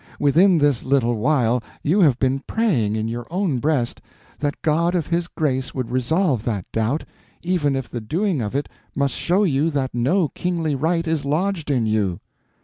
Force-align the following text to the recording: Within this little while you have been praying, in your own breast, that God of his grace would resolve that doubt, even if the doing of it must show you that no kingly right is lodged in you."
Within 0.19 0.57
this 0.57 0.83
little 0.83 1.13
while 1.19 1.61
you 1.83 1.99
have 2.01 2.17
been 2.17 2.39
praying, 2.47 2.95
in 2.95 3.07
your 3.07 3.27
own 3.29 3.59
breast, 3.59 4.01
that 4.39 4.59
God 4.63 4.95
of 4.95 5.05
his 5.05 5.27
grace 5.27 5.75
would 5.75 5.91
resolve 5.91 6.43
that 6.43 6.65
doubt, 6.71 7.03
even 7.43 7.75
if 7.75 7.87
the 7.87 8.01
doing 8.01 8.41
of 8.41 8.55
it 8.55 8.67
must 8.95 9.13
show 9.13 9.43
you 9.43 9.69
that 9.69 9.93
no 9.93 10.29
kingly 10.29 10.73
right 10.73 11.05
is 11.07 11.23
lodged 11.23 11.69
in 11.69 11.85
you." 11.85 12.19